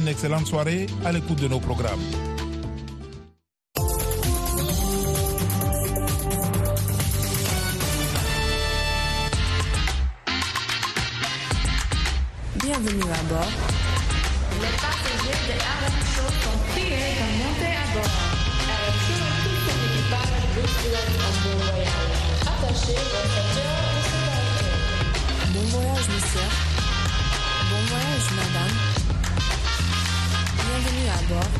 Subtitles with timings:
[0.00, 2.00] Une excellente soirée à l'écoute de nos programmes.
[12.62, 13.52] Bienvenue à bord.
[14.62, 15.56] Les passagers de
[16.14, 18.16] Show sont priés de monter à bord.
[19.04, 20.40] Show et tout son équipage
[20.80, 22.40] souhaitent un bon voyage.
[22.40, 24.64] Attachez votre ceinture de sécurité.
[25.52, 26.48] Bon voyage, monsieur.
[27.68, 28.89] Bon voyage, madame.
[31.30, 31.59] Bienvenue à bord.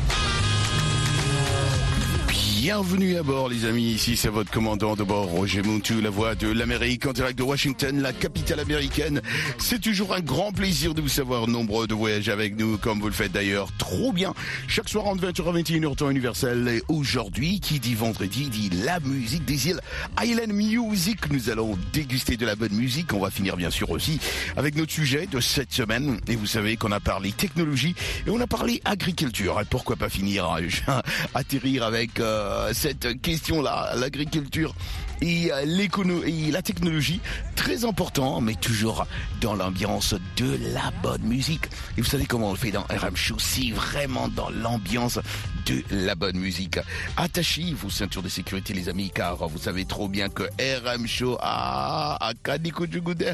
[2.61, 6.35] Bienvenue à bord les amis, ici c'est votre commandant de bord Roger Montu, la voix
[6.35, 9.19] de l'Amérique en direct de Washington, la capitale américaine.
[9.57, 13.07] C'est toujours un grand plaisir de vous savoir nombreux de voyager avec nous, comme vous
[13.07, 14.35] le faites d'ailleurs trop bien.
[14.67, 18.99] Chaque soir entre 20h à 21h temps universel et aujourd'hui, qui dit vendredi, dit la
[18.99, 19.81] musique des îles
[20.21, 21.31] Island Music.
[21.31, 23.11] Nous allons déguster de la bonne musique.
[23.13, 24.19] On va finir bien sûr aussi
[24.55, 26.21] avec notre sujet de cette semaine.
[26.27, 27.95] Et vous savez qu'on a parlé technologie
[28.27, 29.59] et on a parlé agriculture.
[29.59, 31.01] Et pourquoi pas finir, hein,
[31.33, 32.19] atterrir avec...
[32.19, 34.73] euh, cette question-là, l'agriculture
[35.21, 37.21] et euh, l'économie et la technologie,
[37.55, 39.05] très important, mais toujours
[39.39, 41.65] dans l'ambiance de la bonne musique.
[41.97, 45.19] Et vous savez comment on le fait dans RM Show, si vraiment dans l'ambiance
[45.65, 46.79] de la bonne musique.
[47.17, 51.37] Attachez vos ceintures de sécurité, les amis, car vous savez trop bien que RM Show,
[51.41, 53.33] ah, à Kaniko Djugoudé,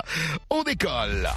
[0.50, 1.28] on décolle.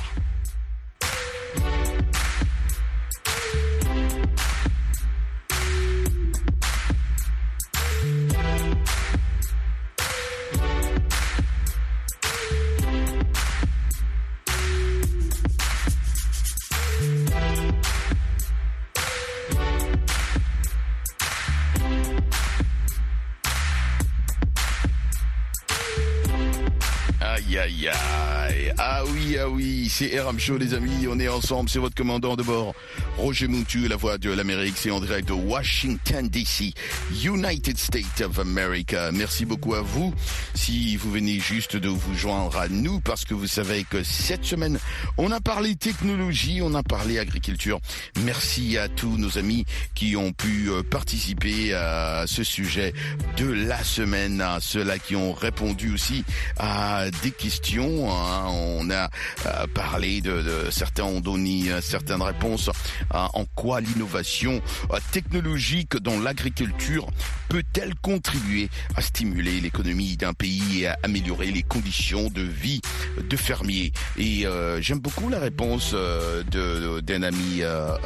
[27.33, 28.73] Aïe aïe aïe.
[28.77, 32.35] Ah oui, ah oui, c'est RM Show les amis, on est ensemble, c'est votre commandant
[32.35, 32.73] de bord.
[33.17, 36.73] Roger Moutu, la voix de l'Amérique, c'est en direct de Washington DC,
[37.23, 39.11] United States of America.
[39.11, 40.13] Merci beaucoup à vous
[40.55, 44.43] si vous venez juste de vous joindre à nous parce que vous savez que cette
[44.45, 44.79] semaine,
[45.17, 47.79] on a parlé technologie, on a parlé agriculture.
[48.23, 52.93] Merci à tous nos amis qui ont pu euh, participer à ce sujet
[53.37, 56.23] de la semaine, à ceux-là qui ont répondu aussi
[56.57, 58.11] à des questions.
[58.11, 58.47] hein.
[58.49, 59.09] On a
[59.45, 62.69] euh, parlé de, de- certains ont donné euh, certaines réponses
[63.11, 67.07] en quoi l'innovation euh, technologique dans l'agriculture
[67.49, 72.81] peut-elle contribuer à stimuler l'économie d'un pays et à améliorer les conditions de vie
[73.21, 73.91] de fermiers?
[74.17, 76.43] Et euh, j'aime beaucoup la réponse euh,
[77.01, 77.97] d'un ami euh,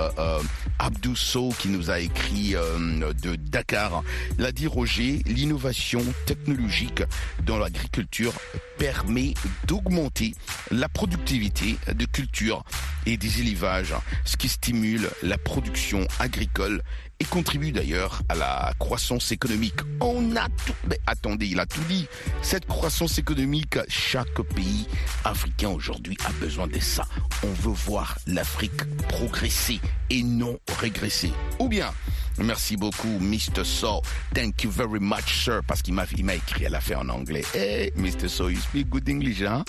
[1.59, 4.03] qui nous a écrit de Dakar.
[4.37, 7.03] L'a dit Roger, l'innovation technologique
[7.43, 8.33] dans l'agriculture
[8.77, 9.33] permet
[9.67, 10.35] d'augmenter
[10.71, 12.63] la productivité de culture
[13.05, 13.93] et des élevages,
[14.25, 14.84] ce qui stimule
[15.23, 16.81] la production agricole
[17.19, 19.79] et contribue d'ailleurs à la croissance économique.
[20.01, 22.07] On a tout, mais attendez, il a tout dit.
[22.41, 24.87] Cette croissance économique, chaque pays
[25.23, 27.05] africain aujourd'hui a besoin de ça.
[27.43, 31.31] On veut voir l'Afrique progresser et non régresser.
[31.59, 31.91] Ou bien,
[32.37, 33.63] merci beaucoup, Mr.
[33.63, 34.01] So.
[34.33, 37.09] Thank you very much, sir, parce qu'il m'a, il m'a écrit à la fin en
[37.09, 37.43] anglais.
[37.53, 38.27] Hey, Mr.
[38.27, 39.63] So, you speak good English, hein?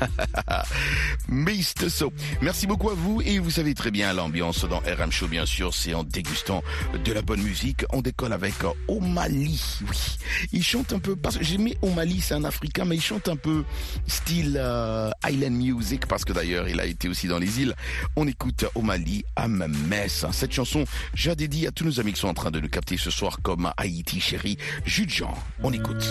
[1.28, 1.88] Mr.
[1.88, 2.12] So.
[2.40, 5.74] Merci beaucoup à vous et vous savez très bien l'ambiance dans RM Show bien sûr
[5.74, 6.62] c'est en dégustant
[6.98, 7.84] de la bonne musique.
[7.92, 9.60] On décolle avec euh, Omali.
[9.88, 10.18] Oui,
[10.52, 13.28] il chante un peu parce que j'ai mis Omali c'est un Africain mais il chante
[13.28, 13.64] un peu
[14.06, 17.74] style euh, Island Music parce que d'ailleurs il a été aussi dans les îles.
[18.16, 20.26] On écoute Omali à Mess.
[20.32, 20.84] Cette chanson
[21.14, 23.38] j'ai dédié à tous nos amis qui sont en train de nous capter ce soir
[23.42, 24.56] comme Haïti chérie.
[24.86, 25.34] Jean.
[25.62, 26.04] On écoute.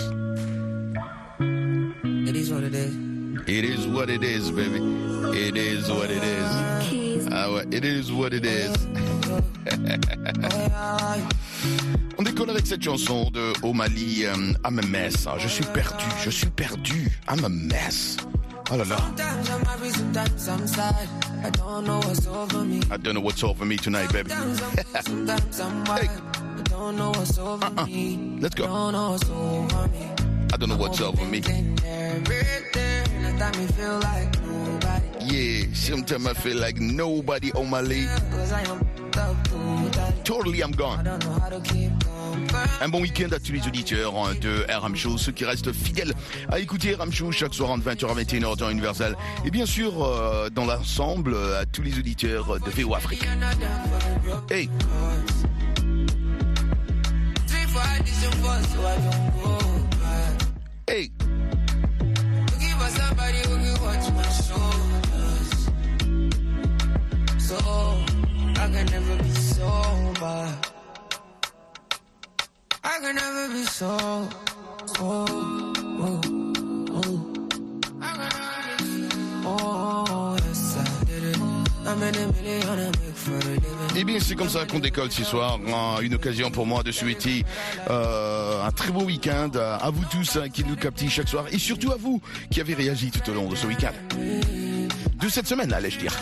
[1.40, 3.10] It is what it is.
[3.46, 4.80] It is what it is, baby.
[5.32, 7.28] It is what it is.
[7.32, 9.09] Ah ouais, it is what it is.
[12.18, 14.34] On décolle avec cette chanson de Omali, euh,
[14.66, 15.26] I'm a mess.
[15.26, 17.10] Ah, Je suis perdu, je suis perdu.
[17.28, 18.16] I'm a mess.
[18.72, 18.96] Oh là là.
[21.42, 22.80] I don't know what's over me.
[22.90, 24.30] I don't know what's over me tonight, baby.
[27.40, 27.86] Over Uh-uh.
[27.86, 28.38] me.
[28.40, 28.64] Let's go.
[28.64, 31.42] I don't know what's over me.
[35.26, 38.80] Yeah, sometimes I feel like nobody I am
[39.16, 40.62] up totally.
[40.62, 41.06] I'm gone.
[42.80, 46.14] Un bon week-end à tous les auditeurs de RM Show, ceux qui restent fidèles
[46.50, 49.14] à écouter RM Show chaque soir entre 20h à 21h temps universel.
[49.44, 53.24] Et bien sûr, euh, dans l'ensemble, à tous les auditeurs de VO Afrique.
[54.50, 54.70] Hey,
[60.90, 61.10] Three,
[70.22, 70.46] over.
[83.96, 85.58] Eh bien, c'est comme ça qu'on décolle ce soir.
[85.66, 87.44] Euh, une occasion pour moi de souhaiter
[87.88, 91.58] euh, un très beau week-end à vous tous hein, qui nous captez chaque soir et
[91.58, 92.20] surtout à vous
[92.50, 93.92] qui avez réagi tout au long de ce week-end.
[95.20, 96.12] De cette semaine, allais-je dire.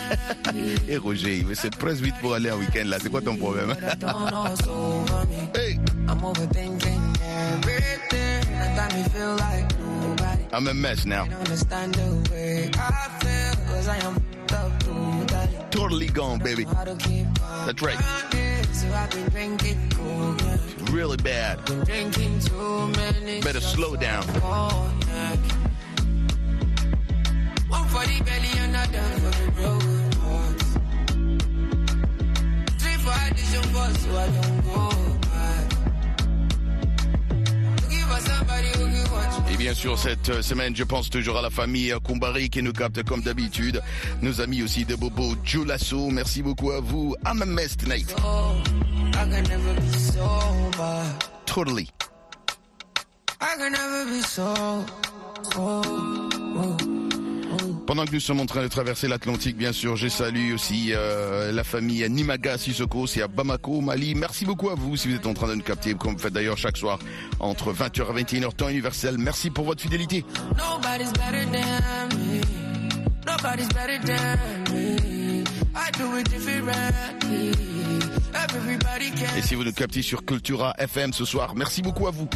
[0.89, 2.97] Et Roger, mais c'est presque vite pour aller en week-end là.
[3.01, 3.75] C'est quoi ton problème?
[5.55, 5.79] Hey,
[10.51, 11.25] I'm a mess now.
[15.71, 16.07] totally.
[16.07, 16.65] Gone, baby.
[17.65, 17.97] That's right.
[20.91, 21.59] Really bad.
[23.43, 24.25] Better slow down.
[27.89, 30.09] For the belly, for the broken.
[32.77, 35.09] Three for addition, so I don't go.
[39.51, 42.61] Et bien sûr, cette euh, semaine, je pense toujours à la famille euh, Kumbari qui
[42.61, 43.81] nous capte comme d'habitude.
[44.21, 46.09] Nos amis aussi de Bobo Julasso.
[46.09, 47.15] Merci beaucoup à vous.
[47.25, 48.13] I'm a mess tonight.
[51.45, 51.89] Totally.
[53.41, 54.53] I can never be so.
[55.57, 55.81] Oh,
[56.57, 56.98] oh.
[57.89, 61.51] Pendant que nous sommes en train de traverser l'Atlantique, bien sûr, je salue aussi euh,
[61.51, 64.13] la famille Nimaga Sissoko, c'est à Bamako, au Mali.
[64.13, 66.31] Merci beaucoup à vous si vous êtes en train de nous capter, comme vous faites
[66.31, 66.99] d'ailleurs chaque soir
[67.39, 69.15] entre 20h et 21h temps universel.
[69.17, 70.23] Merci pour votre fidélité.
[79.35, 82.29] Et si vous nous captez sur Cultura FM ce soir, merci beaucoup à vous.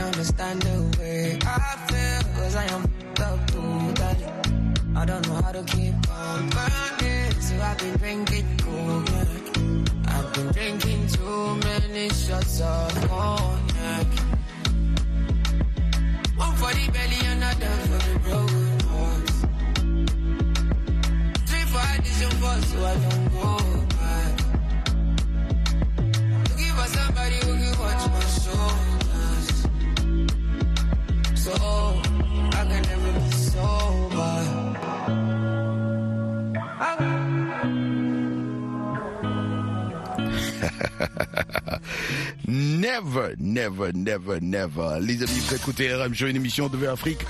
[0.00, 2.22] Can understand the way I feel.
[2.36, 4.26] Cause I am f***ed up totally.
[4.96, 7.32] I don't know how to keep on burning.
[7.46, 9.28] So I've been drinking cognac.
[10.14, 14.08] I've been drinking too many shots of cognac.
[16.42, 19.30] One for the belly, another for the broken heart.
[21.48, 23.46] Three for addition, four so I don't go
[24.00, 24.34] back.
[26.48, 28.89] Looking for somebody who can watch my shoulders.
[42.46, 44.98] Never Never, never, never.
[45.00, 47.20] Les amis, vous écoutez RM Show, une émission de Afrique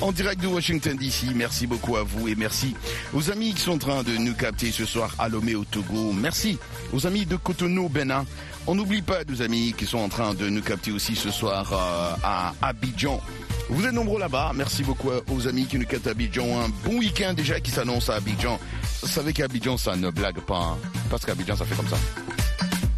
[0.00, 1.34] en direct de Washington DC.
[1.34, 2.74] Merci beaucoup à vous et merci
[3.12, 6.12] aux amis qui sont en train de nous capter ce soir à Lomé au Togo.
[6.12, 6.58] Merci
[6.92, 8.24] aux amis de Cotonou, Bénin.
[8.66, 11.70] On n'oublie pas nos amis qui sont en train de nous capter aussi ce soir
[11.72, 13.20] euh, à Abidjan.
[13.68, 14.52] Vous êtes nombreux là-bas.
[14.54, 16.44] Merci beaucoup aux amis qui nous captent à Abidjan.
[16.64, 18.58] Un bon week-end déjà qui s'annonce à Abidjan.
[19.02, 20.58] Vous savez qu'Abidjan, ça ne blague pas.
[20.58, 20.76] hein,
[21.10, 21.96] parce qu'Abidjan, ça fait comme ça.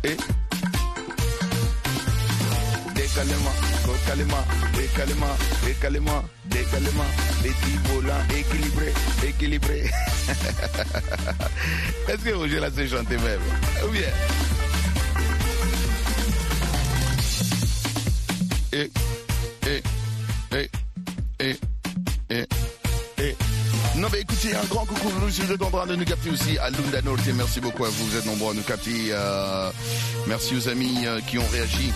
[0.05, 0.17] Et?
[2.95, 3.51] Décalema,
[4.07, 5.27] calema, décalema,
[5.65, 7.05] décalema, décalema,
[7.43, 8.93] les petits volants équilibrés,
[9.27, 9.85] équilibrés.
[12.09, 13.41] Est-ce que Roger l'a sait chanter même?
[13.87, 14.03] Ou bien?
[18.73, 18.91] Et,
[22.31, 22.47] et,
[23.19, 23.37] et.
[23.97, 25.09] Non mais écoutez, un grand coucou
[25.53, 27.27] êtes en train de nous capter aussi à Lunda Norte.
[27.35, 29.09] Merci beaucoup à vous, vous êtes nombreux à nous capter.
[29.11, 29.71] euh,
[30.27, 31.93] merci aux amis euh, qui ont réagi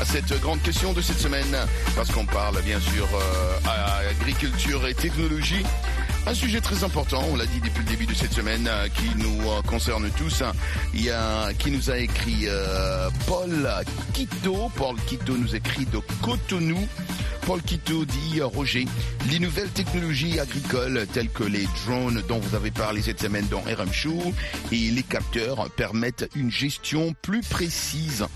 [0.00, 1.56] à cette grande question de cette semaine,
[1.94, 5.64] parce qu'on parle bien sûr euh, à agriculture et technologie.
[6.26, 9.42] Un sujet très important, on l'a dit depuis le début de cette semaine, qui nous
[9.68, 10.42] concerne tous.
[10.94, 12.46] Il y a qui nous a écrit
[13.26, 13.68] Paul
[14.14, 14.70] Quito.
[14.74, 16.88] Paul Quito nous écrit de Cotonou.
[17.46, 18.86] Paul Quito dit euh, Roger,
[19.30, 23.60] les nouvelles technologies agricoles telles que les drones dont vous avez parlé cette semaine dans
[23.60, 23.90] RM
[24.72, 28.26] et les capteurs permettent une gestion plus précise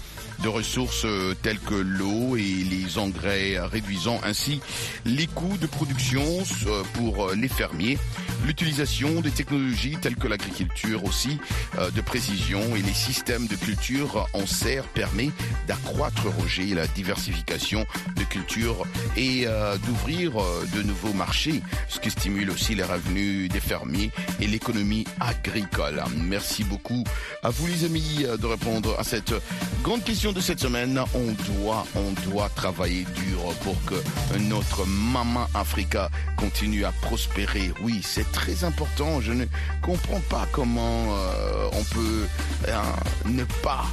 [0.42, 4.60] de ressources euh, telles que l'eau et les engrais, réduisant ainsi
[5.04, 6.22] les coûts de production
[6.66, 7.98] euh, pour euh, les fermiers.
[8.46, 11.38] L'utilisation des technologies telles que l'agriculture aussi
[11.76, 15.30] de précision et les systèmes de culture en serre permet
[15.66, 17.84] d'accroître, Roger, la diversification
[18.16, 19.46] de cultures et
[19.86, 20.34] d'ouvrir
[20.72, 26.00] de nouveaux marchés, ce qui stimule aussi les revenus des fermiers et l'économie agricole.
[26.16, 27.02] Merci beaucoup
[27.42, 29.34] à vous les amis de répondre à cette
[29.82, 31.00] grande question de cette semaine.
[31.14, 33.94] On doit, on doit travailler dur pour que
[34.38, 37.72] notre maman Africa continue à prospérer.
[37.82, 39.20] Oui, c'est très important.
[39.20, 39.44] Je ne
[39.82, 42.26] comprends pas comment euh, on peut
[42.68, 42.82] euh,
[43.26, 43.86] ne pas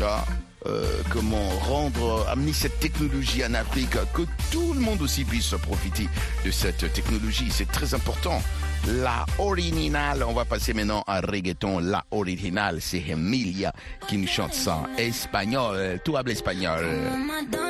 [0.00, 0.24] là,
[0.66, 6.08] euh, comment rendre, amener cette technologie en Afrique, que tout le monde aussi puisse profiter
[6.44, 7.48] de cette technologie.
[7.50, 8.40] C'est très important.
[8.86, 10.22] La originale.
[10.22, 11.78] On va passer maintenant à reggaeton.
[11.78, 13.72] La originale, c'est Emilia
[14.08, 14.84] qui nous chante ça.
[14.98, 16.86] Espagnol, tout habla espagnol.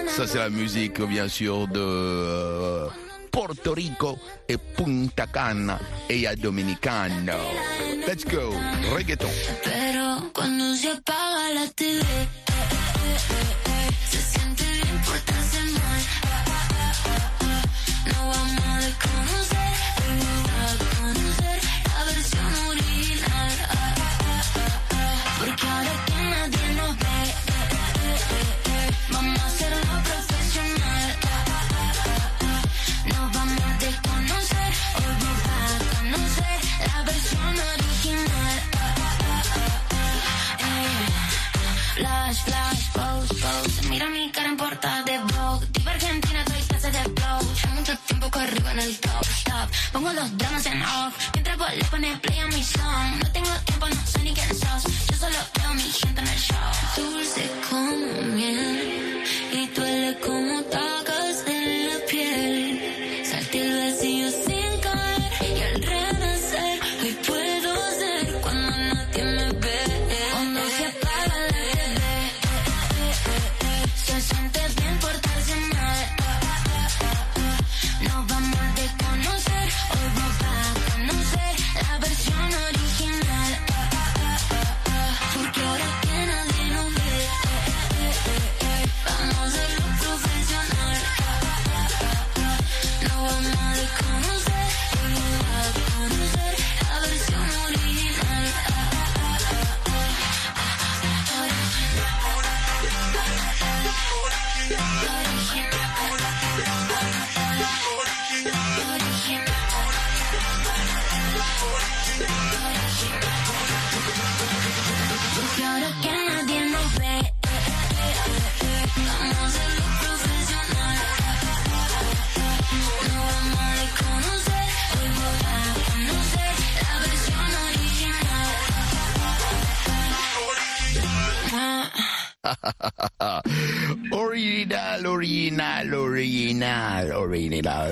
[0.08, 2.86] Ça, c'est la musique, bien sûr, de euh,
[3.30, 4.18] Porto Rico
[4.48, 5.78] et Punta Cana
[6.08, 7.32] et a Dominicano.
[8.06, 8.52] Let's go,
[8.94, 9.28] reggaeton.
[49.92, 51.14] Pongo los dramas en off.
[51.34, 53.18] Mientras vos le pones play a mi song.
[53.22, 54.82] No tengo tiempo, no sé ni quién sos.
[55.10, 56.56] Yo solo veo a mi gente en el show.
[56.96, 59.24] Dulce como miel.
[59.52, 60.53] Y duele como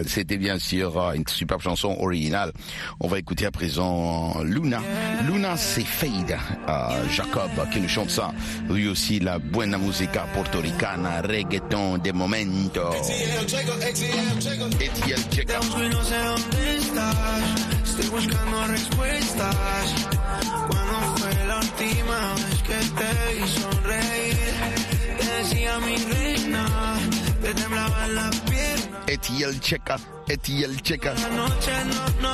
[0.07, 2.53] C'était bien sûr euh, une superbe chanson originale.
[3.01, 4.81] On va écouter à présent Luna.
[5.27, 6.37] Luna, c'est Fade.
[6.69, 8.33] Euh, Jacob qui nous chante ça.
[8.69, 12.93] Lui aussi, la buena musica portoricana, reggaeton de momento.
[14.81, 15.19] Etiel
[16.83, 17.73] estás.
[17.85, 20.07] Estoy buscando respuestas.
[20.69, 24.37] ¿Cuándo fue la última vez que te vi sonreír?
[25.19, 26.67] Te decía mi reina,
[27.43, 28.52] te temblaba la pierna.
[29.13, 29.99] Etiel Checa.
[30.27, 31.13] Etiel Checa.
[31.13, 32.33] Noche no, no.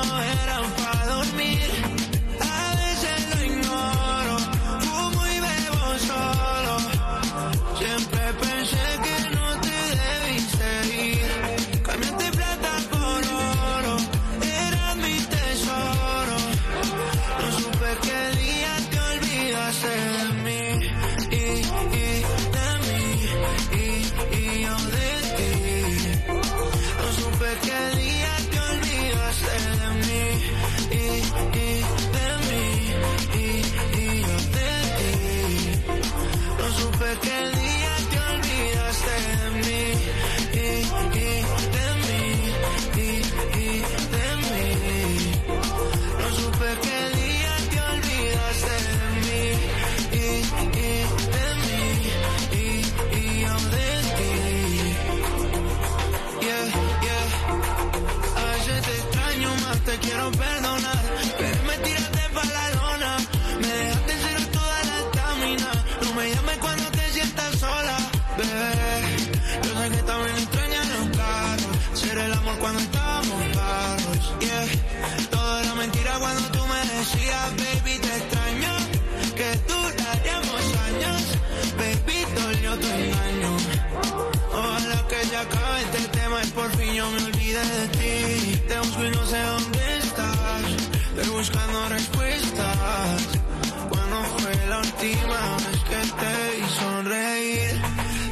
[94.99, 97.75] Última vez que te vi sonreír?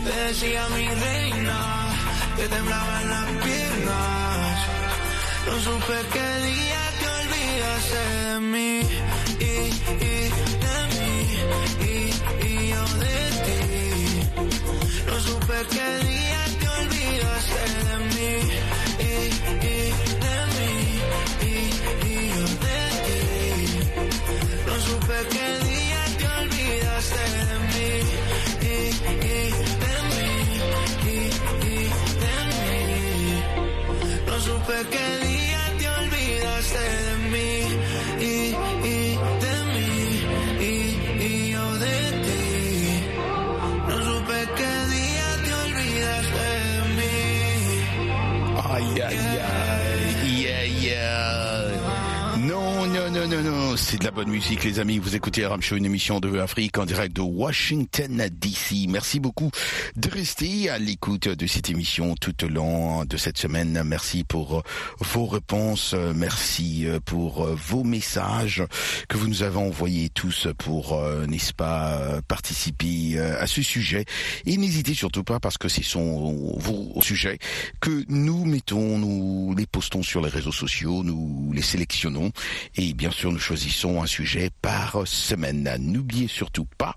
[0.04, 1.58] Te decía mi reina,
[2.36, 4.58] te temblaban las piernas.
[5.46, 8.80] No supe qué día te olvidaste de mí
[9.38, 9.54] y,
[10.04, 10.16] y
[10.64, 11.14] de mí
[11.80, 11.94] y,
[12.46, 13.62] y yo de ti.
[15.06, 18.34] No supe qué día te olvidaste de mí
[18.98, 19.12] y,
[19.66, 19.75] y
[53.76, 54.98] c'est de la bonne musique, les amis.
[54.98, 58.86] Vous écoutez Show, une émission de Afrique en direct de Washington, D.C.
[58.88, 59.50] Merci beaucoup
[59.96, 63.82] de rester à l'écoute de cette émission tout au long de cette semaine.
[63.84, 64.62] Merci pour euh,
[65.00, 65.92] vos réponses.
[65.94, 68.62] Euh, Merci euh, pour vos messages
[69.08, 74.04] que vous nous avez envoyés tous pour, n'est-ce pas, participer à ce sujet.
[74.46, 77.38] Et n'hésitez surtout pas parce que ce sont vos sujets
[77.80, 82.32] que nous mettons, nous les postons sur les réseaux sociaux, nous les sélectionnons
[82.76, 85.68] et bien sûr nous choisissons un sujet par semaine.
[85.80, 86.94] N'oubliez surtout pas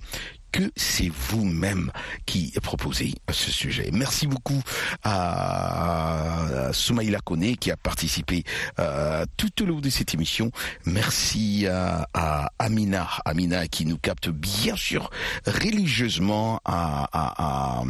[0.51, 1.91] que c'est vous-même
[2.25, 3.89] qui proposez ce sujet.
[3.93, 4.61] Merci beaucoup
[5.03, 8.43] à Soumaïla Kone qui a participé
[8.79, 10.51] euh, tout au long de cette émission.
[10.85, 15.09] Merci à, à Amina, Amina qui nous capte bien sûr
[15.45, 17.83] religieusement à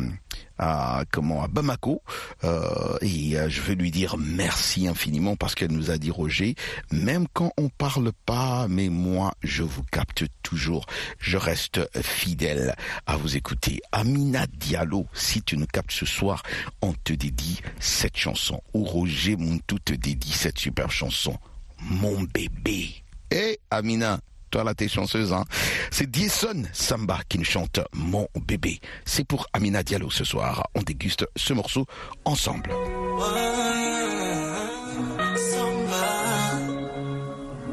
[0.60, 2.04] à comment à Bamako.
[2.44, 6.56] Euh, et euh, je veux lui dire merci infiniment parce qu'elle nous a dit Roger
[6.92, 10.86] même quand on parle pas mais moi je vous capte toujours.
[11.20, 12.76] Je reste fidèle
[13.08, 13.82] à vous écouter.
[13.92, 16.44] Amina Diallo si tu nous captes ce soir
[16.82, 18.62] on te dédie cette chanson.
[18.74, 21.38] Ou Roger Muntu te dédie cette super chanson.
[21.82, 23.04] Mon bébé.
[23.32, 25.46] Et Amina toi là t'es chanceuse hein
[25.92, 28.80] c'est Diesson Samba qui nous chante Mon bébé.
[29.06, 30.68] C'est pour Amina Diallo ce soir.
[30.76, 31.86] On déguste ce morceau
[32.26, 32.70] ensemble.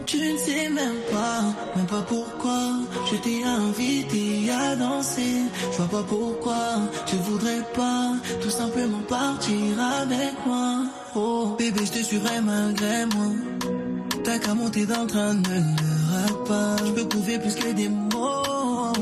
[0.06, 1.42] Tu ne sais même pas,
[1.74, 2.70] même pas pourquoi
[3.10, 9.80] Je t'ai invité à danser Je vois pas pourquoi Je voudrais pas tout simplement partir
[10.02, 10.84] avec moi
[11.16, 13.32] Oh bébé je te suivrai malgré moi
[14.26, 17.72] T'as qu'à monter dans le train, ne le rate pas Je peux prouver plus que
[17.72, 18.92] des mots.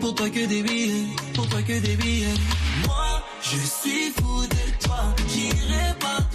[0.00, 2.34] Pour toi que des billets Pour toi que des billets.
[2.84, 5.14] Moi je suis fou de toi.
[5.32, 6.25] J'irai partout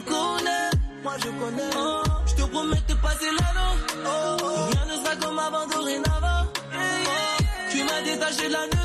[0.00, 0.70] connais,
[1.02, 1.70] moi je connais.
[1.76, 3.72] Oh, Je te promets de passer l'anneau
[4.04, 4.70] oh, oh.
[4.72, 6.46] Rien ne sera comme avant dorénavant.
[7.70, 8.79] Tu m'as détaché de la maison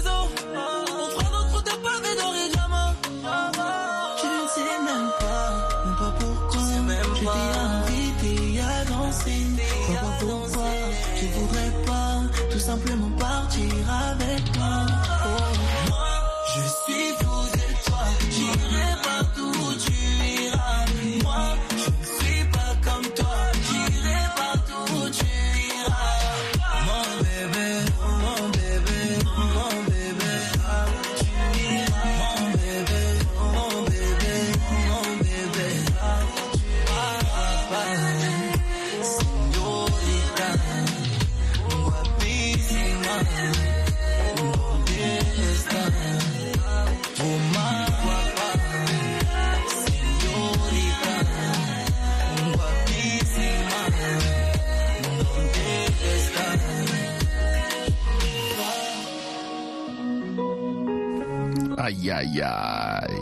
[62.15, 63.21] Aïe, aïe.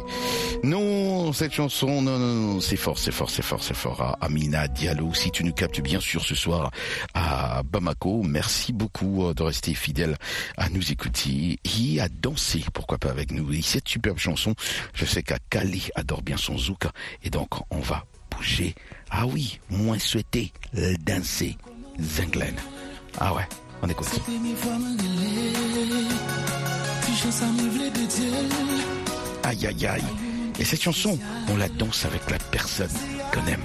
[0.64, 3.98] Non, cette chanson, non, non, non, c'est fort, c'est fort, c'est fort, c'est fort.
[4.00, 6.70] Ah, Amina Diallo, si tu nous captes bien sûr ce soir
[7.16, 10.16] à Bamako, merci beaucoup euh, de rester fidèle
[10.58, 13.52] à nous écouter et à danser, pourquoi pas avec nous.
[13.52, 14.54] Et cette superbe chanson,
[14.94, 16.84] je sais qu'Akali adore bien son zouk,
[17.24, 18.76] et donc on va bouger.
[19.10, 20.54] Ah oui, moins souhaité,
[21.04, 21.58] danser.
[22.00, 22.56] Zenglen.
[23.20, 23.48] Ah ouais,
[23.82, 24.22] on écoute.
[29.44, 30.04] Aïe, aïe, aïe.
[30.60, 31.18] Et cette chanson,
[31.50, 32.92] on la danse avec la personne
[33.34, 33.64] qu'on aime.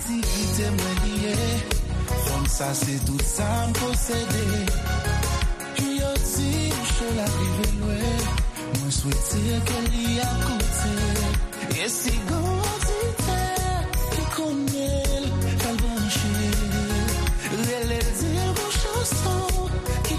[20.04, 20.18] Qui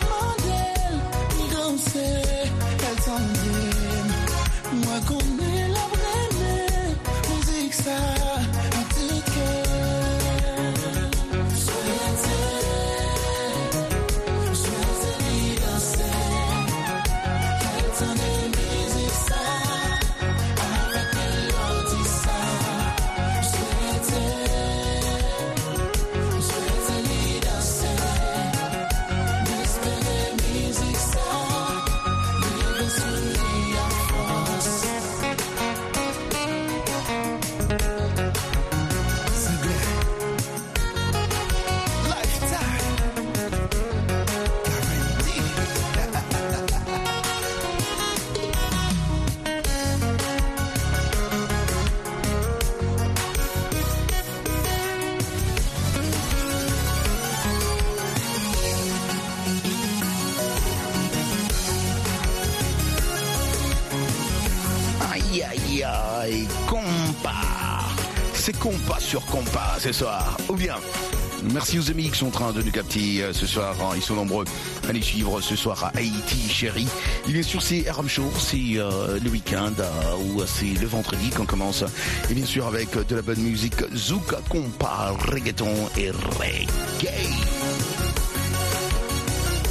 [71.61, 73.75] merci aux amis qui sont en train de nous capter euh, ce soir.
[73.81, 73.93] hein.
[73.95, 74.45] Ils sont nombreux
[74.89, 76.87] à les suivre ce soir à Haïti, chérie.
[77.29, 81.29] Et bien sûr, c'est RM Show, c'est euh, le week-end euh, ou c'est le vendredi
[81.29, 81.83] qu'on commence.
[82.31, 87.27] Et bien sûr, avec de la bonne musique, zouk, compas, reggaeton et reggae.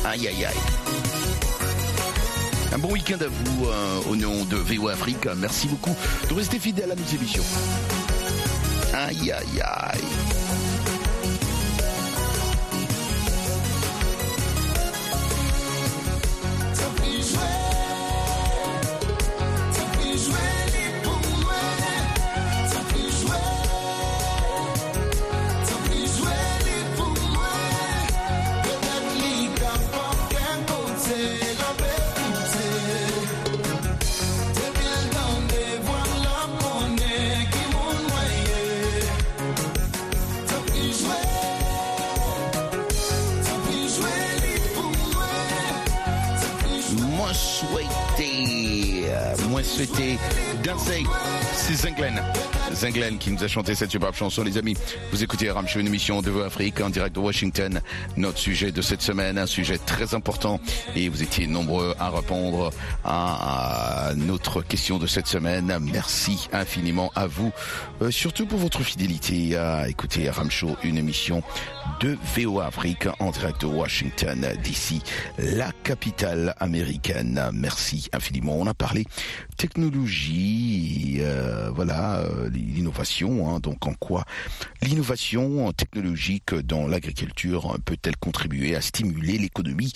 [0.05, 0.57] Aïe aïe aïe.
[2.73, 3.67] Un bon week-end à vous
[4.09, 5.27] au nom de VO Afrique.
[5.39, 5.97] Merci beaucoup
[6.29, 7.43] de rester fidèle à nos émissions.
[8.95, 10.30] Aïe aïe aïe.
[52.91, 54.77] Zenglen qui nous a chanté cette superbe chanson, les amis.
[55.13, 57.81] Vous écoutez Ram une émission de VO Afrique en direct de Washington.
[58.17, 60.61] Notre sujet de cette semaine, un sujet très important.
[60.97, 62.71] Et vous étiez nombreux à répondre
[63.05, 65.79] à, notre question de cette semaine.
[65.81, 67.53] Merci infiniment à vous,
[68.03, 71.43] euh, surtout pour votre fidélité à écouter Ram Show, une émission
[72.01, 75.01] de VO Afrique en direct de Washington DC,
[75.39, 77.51] la capitale américaine.
[77.53, 78.57] Merci infiniment.
[78.59, 79.05] On a parlé
[79.61, 83.47] technologie, euh, voilà, euh, l'innovation.
[83.55, 83.61] hein.
[83.61, 84.25] donc en quoi
[84.81, 89.93] l'innovation technologique dans l'agriculture peut-elle contribuer à stimuler l'économie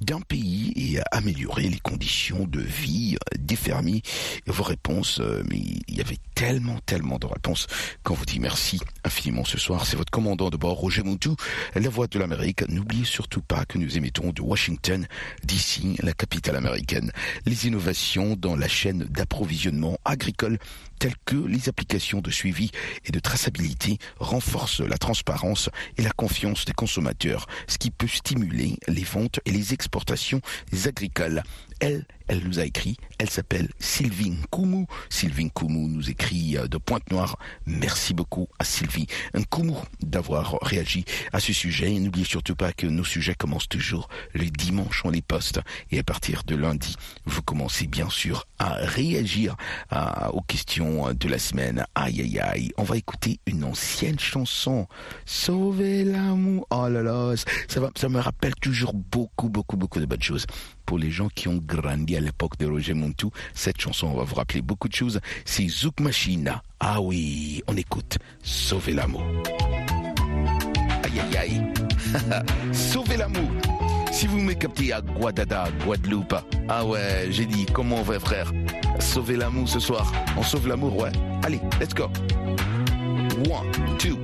[0.00, 4.02] d'un pays et à améliorer les conditions de vie des fermiers?
[4.48, 7.68] Vos réponses, euh, mais il y avait tellement, tellement de réponses
[8.02, 9.86] qu'on vous dit merci infiniment ce soir.
[9.86, 11.36] C'est votre commandant de bord, Roger Moutou,
[11.76, 12.68] la voix de l'Amérique.
[12.68, 15.06] N'oubliez surtout pas que nous émettons de Washington,
[15.44, 17.12] d'ici, la capitale américaine.
[17.46, 20.58] Les innovations dans la chaîne d'approvisionnement agricole
[20.98, 22.70] telles que les applications de suivi
[23.04, 28.78] et de traçabilité renforcent la transparence et la confiance des consommateurs, ce qui peut stimuler
[28.88, 30.40] les ventes et les exportations
[30.86, 31.42] agricoles.
[32.28, 34.86] Elle nous a écrit, elle s'appelle Sylvie Nkoumou.
[35.08, 37.38] Sylvie Nkoumou nous écrit euh, de Pointe-Noire.
[37.66, 41.92] Merci beaucoup à Sylvie Nkoumou d'avoir réagi à ce sujet.
[41.92, 45.60] Et n'oubliez surtout pas que nos sujets commencent toujours le dimanche on les poste.
[45.90, 49.56] Et à partir de lundi, vous commencez bien sûr à réagir
[50.32, 51.84] aux questions de la semaine.
[51.94, 52.72] Aïe aïe aïe.
[52.76, 54.86] On va écouter une ancienne chanson.
[55.26, 56.66] Sauver l'amour.
[56.70, 57.34] Oh là
[57.66, 60.46] ça me rappelle toujours beaucoup, beaucoup, beaucoup de bonnes choses.
[60.86, 64.34] Pour les gens qui ont grandi à l'époque de Roger Montou, cette chanson va vous
[64.34, 65.20] rappeler beaucoup de choses.
[65.44, 66.62] C'est Zouk Machina.
[66.80, 68.18] Ah oui, on écoute.
[68.42, 69.24] Sauver l'amour.
[71.04, 71.62] Aïe aïe aïe.
[72.72, 73.48] Sauver l'amour.
[74.12, 76.36] Si vous me captez à Guadada, Guadeloupe,
[76.68, 78.52] ah ouais, j'ai dit, comment on va frère
[79.00, 80.12] Sauver l'amour ce soir.
[80.36, 81.10] On sauve l'amour, ouais.
[81.42, 82.08] Allez, let's go.
[83.50, 84.16] One, two,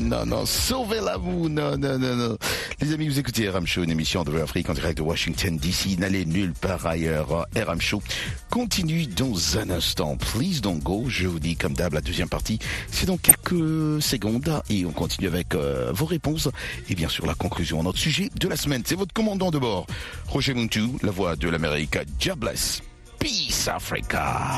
[0.00, 0.46] Non, non, non.
[0.46, 1.48] Sauvez-la vous.
[1.48, 2.36] Non, non, non, non.
[2.80, 5.98] Les amis, vous écoutez RM Show, une émission de l'Afrique en direct de Washington DC.
[5.98, 7.46] N'allez nulle part ailleurs.
[7.54, 8.02] RM Show
[8.50, 10.16] continue dans un instant.
[10.16, 11.04] Please don't go.
[11.08, 12.58] Je vous dis comme d'hab la deuxième partie.
[12.90, 16.48] C'est dans quelques secondes et on continue avec euh, vos réponses
[16.88, 17.82] et bien sûr la conclusion.
[17.82, 19.86] Notre sujet de la semaine, c'est votre commandant de bord,
[20.28, 21.98] Roger Muntu, la voix de l'Amérique.
[22.18, 22.82] Jobless.
[23.18, 24.56] Peace Africa.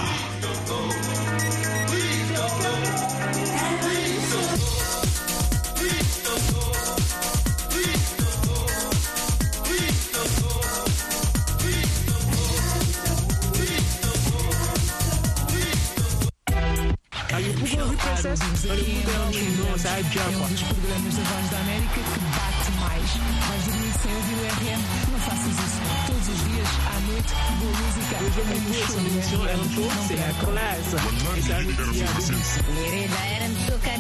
[18.22, 22.20] sucesso para o Mundial de Nossa É um dos programas da Voz da América que
[22.30, 23.10] bate mais.
[23.48, 24.82] Vais dormir sem ouvir o RM?
[25.10, 25.80] Não faças isso.
[26.06, 28.14] Todos os dias, à noite, boa música.
[28.22, 30.94] Hoje é muito boa, sua emissão é um pouco, é, é a classe.
[31.38, 33.18] Essa é a minha vida.
[33.26, 33.98] era um tocar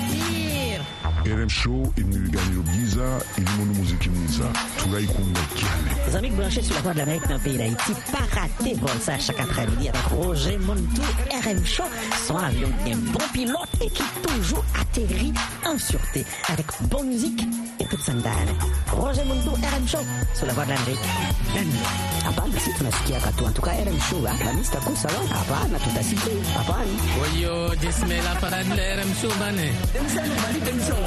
[1.24, 3.06] RM Show imeganyiro byiza
[3.38, 4.44] irimo n'umuziki mwiza.
[4.78, 8.40] Turayikunda cyane Les amis branchés sur la voie de l'Amérique dans le pays d'Haïti, pas
[8.40, 11.02] rater vol ça chaque après-midi avec Roger Montou,
[11.44, 11.84] RM Show,
[12.26, 15.32] son avion bien bon pilote et qui toujours atterrit
[15.64, 17.42] en sûreté avec bonne musique
[17.80, 18.48] et toute sandale.
[18.90, 20.04] Roger Montou, RM Show,
[20.34, 20.98] sur la voie de l'Amérique.
[22.26, 23.44] Hapana, si tunasikia katu.
[23.44, 24.22] En tout cas, RM Show,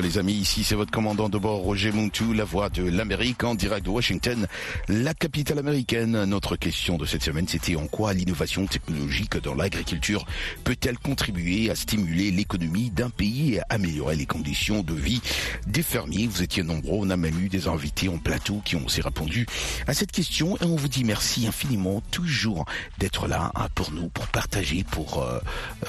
[0.00, 0.32] les amis.
[0.32, 3.90] Ici, c'est votre commandant de bord, Roger Muntu, la voix de l'Amérique, en direct de
[3.90, 4.48] Washington,
[4.88, 6.24] la capitale américaine.
[6.24, 10.24] Notre question de cette semaine, c'était en quoi l'innovation technologique dans l'agriculture
[10.64, 15.20] peut-elle contribuer à stimuler l'économie d'un pays et améliorer les conditions de vie
[15.66, 16.26] des fermiers?
[16.26, 16.98] Vous étiez nombreux.
[17.00, 19.46] On a même eu des invités en plateau qui ont aussi répondu
[19.86, 22.64] à cette question et on vous dit merci infiniment toujours
[22.98, 25.38] d'être là hein, pour nous, pour partager, pour euh,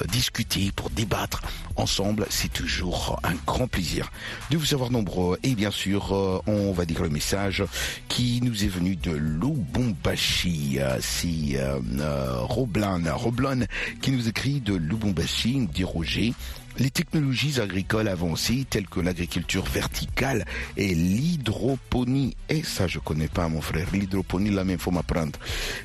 [0.00, 1.42] euh, discuter, pour débattre
[1.76, 2.26] ensemble.
[2.52, 4.10] Toujours un grand plaisir
[4.50, 5.38] de vous avoir nombreux.
[5.42, 7.64] Et bien sûr, euh, on va dire le message
[8.08, 9.12] qui nous est venu de.
[10.78, 13.60] Euh, C'est euh, euh, Roblan, Roblan
[14.00, 16.34] qui nous écrit de Lubumbashi, dit Roger.
[16.78, 20.44] Les technologies agricoles avancées telles que l'agriculture verticale
[20.76, 25.38] et l'hydroponie, et ça je connais pas mon frère, l'hydroponie là même faut m'apprendre,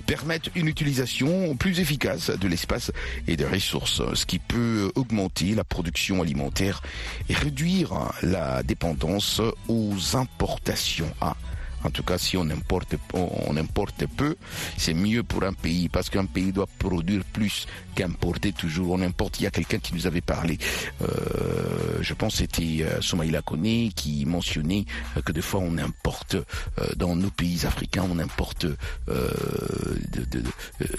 [0.05, 2.91] permettent une utilisation plus efficace de l'espace
[3.27, 6.81] et des ressources, ce qui peut augmenter la production alimentaire
[7.27, 11.13] et réduire la dépendance aux importations.
[11.19, 11.35] Ah,
[11.83, 14.35] en tout cas, si on importe, on importe peu,
[14.77, 18.91] c'est mieux pour un pays parce qu'un pays doit produire plus qu'importer toujours.
[18.91, 19.39] On importe.
[19.39, 20.57] Il y a quelqu'un qui nous avait parlé.
[21.01, 26.35] Euh, je pense c'était euh, Soumaïla Kone qui mentionnait euh, que des fois on importe
[26.35, 26.43] euh,
[26.95, 28.75] dans nos pays africains, on importe euh,
[30.11, 30.45] de, de, de,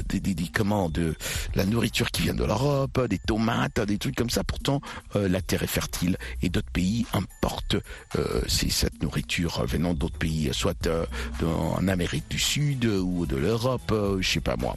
[0.09, 1.15] des- des- des- comment de
[1.55, 4.43] la nourriture qui vient de l'Europe, des tomates, des trucs comme ça.
[4.45, 4.81] Pourtant,
[5.17, 7.77] euh, la terre est fertile et d'autres pays importent
[8.17, 11.05] euh, cette nourriture venant d'autres pays, soit euh,
[11.41, 14.75] de- en Amérique du Sud euh, ou de l'Europe, euh, je sais pas moi.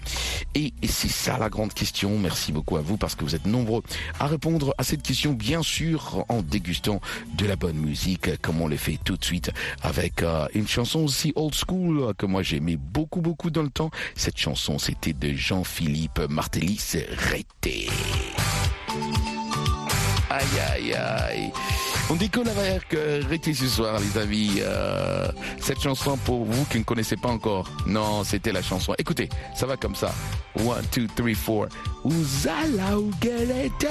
[0.55, 2.10] Et, et c'est ça la grande question.
[2.17, 3.83] Merci beaucoup à vous parce que vous êtes nombreux
[4.19, 7.01] à répondre à cette question, bien sûr, en dégustant
[7.37, 10.99] de la bonne musique, comme on le fait tout de suite avec euh, une chanson
[10.99, 13.91] aussi old school euh, que moi j'aimais beaucoup beaucoup dans le temps.
[14.15, 17.89] Cette chanson, c'était de Jean-Philippe Martelly, c'est Rété.
[20.29, 21.51] Aïe aïe aïe.
[22.11, 24.57] On décolle avec euh, Rété ce soir, les amis.
[24.59, 27.69] Euh, cette chanson pour vous qui ne connaissez pas encore.
[27.87, 28.93] Non, c'était la chanson.
[28.97, 30.13] Écoutez, ça va comme ça.
[30.59, 31.67] One, two, three, four.
[32.03, 33.87] Uzala ugelete.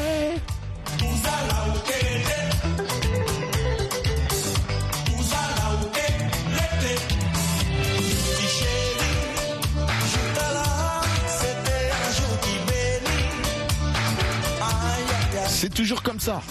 [15.48, 16.42] C'est toujours comme ça.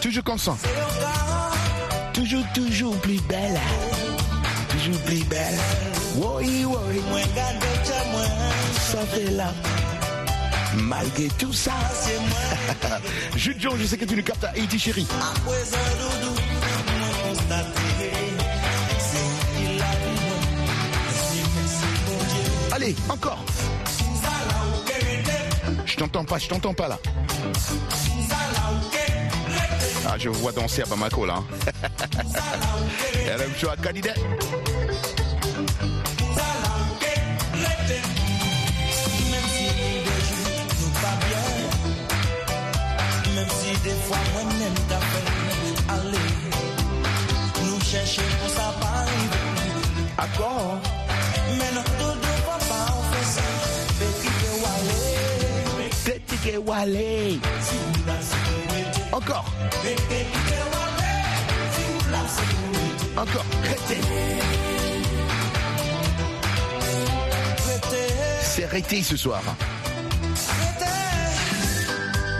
[0.00, 0.56] Toujours comme ça.
[2.12, 3.58] Toujours, toujours plus belle.
[4.68, 5.58] Toujours plus belle.
[6.16, 7.22] Oui, oui.
[8.74, 9.52] Ça fait là.
[10.76, 11.72] Malgré tout ça.
[13.36, 15.06] Jude John, je sais que tu nous captes à Haïti, chérie.
[22.72, 23.44] Allez, encore.
[25.84, 26.98] Je t'entends pas, je t'entends pas là.
[30.10, 31.34] Ah, je vous vois danser à Bamako là.
[31.36, 31.44] hein.
[33.38, 34.14] RM Show à candidat.
[39.30, 39.66] Même si
[40.04, 41.44] des jours nous pas bien,
[43.34, 45.28] même si des fois moi-même t'as fait
[45.92, 46.30] aller,
[47.66, 49.44] nous chercher pour ça pas arriver.
[50.16, 50.78] Accord.
[51.58, 53.46] Mais notre dodo papa on fait ça,
[53.98, 57.40] petit que walé, Petit que Wale.
[59.18, 59.44] Encore,
[63.16, 63.44] encore.
[68.40, 69.42] C'est Rété ce soir.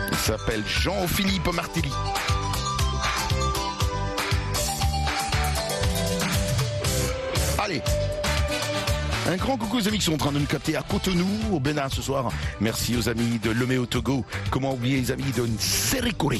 [0.09, 1.91] Il s'appelle Jean-Philippe Martelly.
[9.29, 11.59] Un grand coucou aux amis qui sont en train de nous capter à Cotonou, au
[11.59, 12.31] Bénin ce soir.
[12.59, 14.25] Merci aux amis de Lomé au Togo.
[14.49, 16.31] Comment oublier les amis de Nserikore.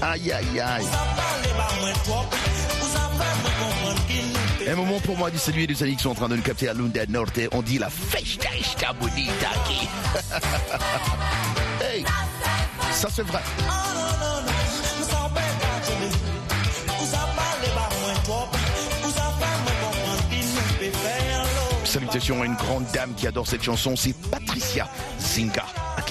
[0.00, 0.86] Aïe aïe aïe.
[4.68, 6.68] Un moment pour moi de saluer les amis qui sont en train de nous capter
[6.68, 7.38] à Lunda Norte.
[7.52, 9.88] On dit la festa esta bonita aquí.
[11.84, 12.04] hey,
[12.90, 13.40] ça c'est vrai.
[21.84, 24.88] Salutations à une grande dame qui adore cette chanson, c'est Patricia
[25.20, 25.64] Zinga
[25.96, 26.02] à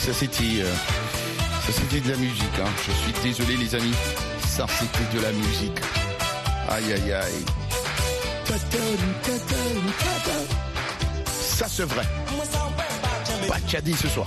[0.00, 2.58] ça c'était, euh, de la musique.
[2.58, 2.70] Hein.
[2.86, 3.92] Je suis désolé les amis,
[4.46, 5.78] ça c'était de la musique.
[6.70, 7.44] Aïe aïe aïe.
[11.30, 12.04] Ça c'est vrai.
[13.46, 14.26] Pas Tchadi ce soir.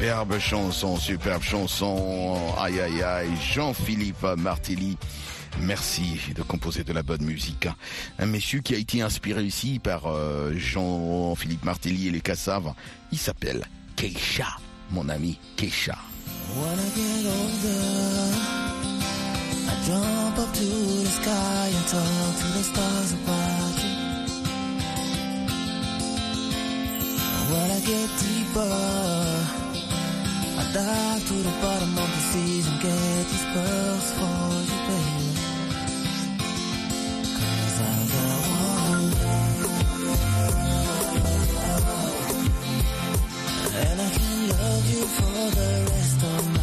[0.00, 2.34] Superbe chanson, superbe chanson.
[2.58, 3.28] Aïe aïe aïe.
[3.52, 4.96] Jean-Philippe Martelly.
[5.60, 7.68] Merci de composer de la bonne musique.
[8.18, 12.72] Un monsieur qui a été inspiré ici par euh, Jean-Philippe Martelly et les Cassaves.
[13.12, 14.46] Il s'appelle Keisha,
[14.90, 15.98] mon ami Keisha.
[30.72, 35.30] Dive to the bottom of the seas and get these pearls for you, baby.
[37.38, 39.10] Cause I got one
[43.82, 46.59] And I can love you for the rest of my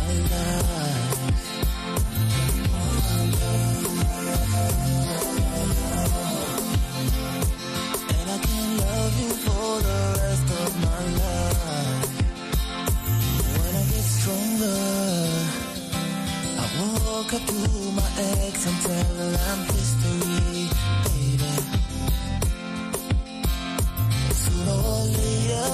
[17.30, 18.10] Look up through my
[18.40, 19.20] eggs and tell
[19.50, 20.70] I'm history,
[21.04, 21.54] baby.
[24.32, 25.68] Sooner or later,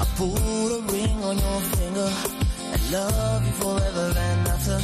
[0.00, 2.10] I put a ring on your finger
[2.72, 4.80] and love you forever and after.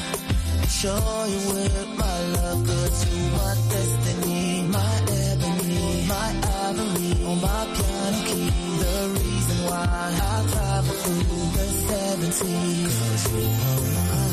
[0.60, 6.28] And show you with my love, cause you my destiny, my ebony, my
[6.68, 8.50] ivory, on my piano key.
[8.82, 14.31] The reason why I travel through the 70s, cause you are mine.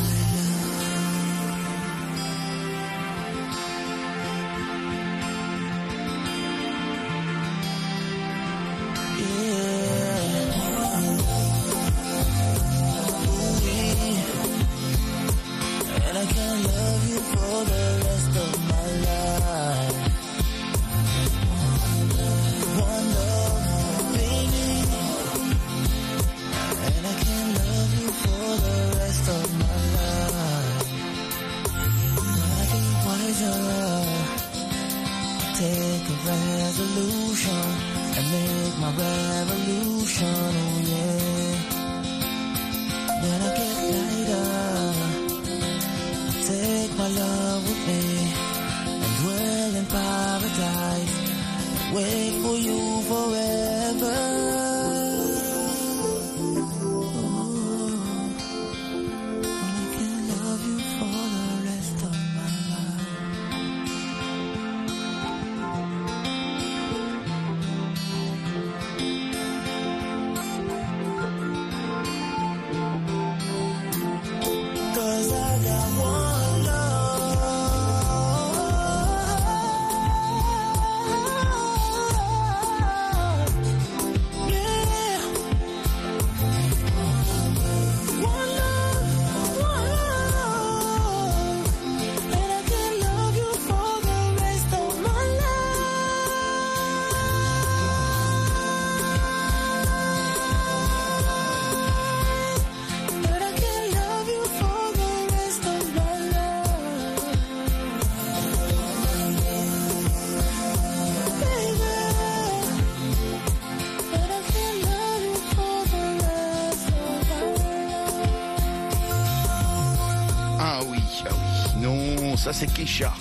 [122.53, 123.13] Ça c'est Kesha.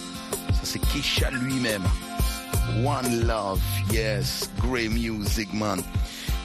[0.53, 1.83] Ça c'est Kesha lui-même.
[2.83, 3.61] One Love,
[3.93, 5.83] yes, great music man.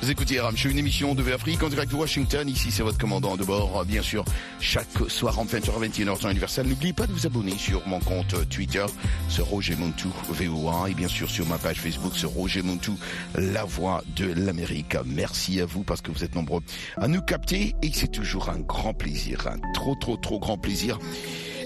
[0.01, 2.49] Vous écoutez Ram, je suis une émission de Afrique en direct de Washington.
[2.49, 4.25] Ici, c'est votre commandant de bord, bien sûr,
[4.59, 6.67] chaque soir en 20h, 21h, temps universel.
[6.67, 8.85] N'oubliez pas de vous abonner sur mon compte Twitter,
[9.29, 12.97] sur Roger Montou, VOA, et bien sûr sur ma page Facebook, sur Roger Montou,
[13.35, 14.97] la voix de l'Amérique.
[15.05, 16.61] Merci à vous parce que vous êtes nombreux
[16.97, 20.99] à nous capter et c'est toujours un grand plaisir, un trop, trop, trop grand plaisir.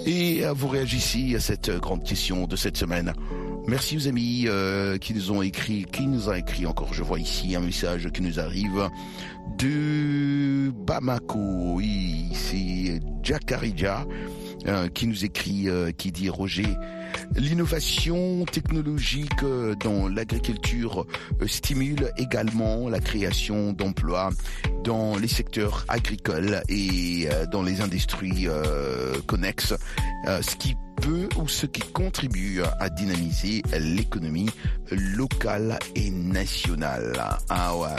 [0.10, 3.14] Et vous réagissez à cette euh, grande question de cette semaine.
[3.68, 6.93] Merci aux amis euh, qui nous ont écrit, qui nous a écrit encore.
[6.93, 8.89] Je vois ici un message qui nous arrive
[9.58, 11.74] de Bamako.
[11.76, 14.05] Oui, c'est Jacarija
[14.68, 16.68] euh, qui nous écrit, euh, qui dit Roger.
[17.36, 21.05] L'innovation technologique euh, dans l'agriculture
[21.41, 24.30] euh, stimule également la création d'emplois
[24.84, 28.47] dans les secteurs agricoles et euh, dans les industries
[29.26, 29.74] connexes,
[30.26, 34.49] ce qui peut ou ce qui contribue à dynamiser l'économie
[34.91, 37.14] locale et nationale.
[37.49, 37.95] Ah ouais,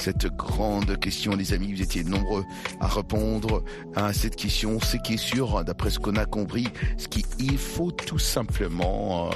[0.00, 2.44] cette grande question, les amis, vous étiez nombreux
[2.80, 3.62] à répondre
[3.94, 4.80] à cette question.
[4.80, 9.30] Ce qui est sûr, d'après ce qu'on a compris, ce qu'il faut tout simplement euh,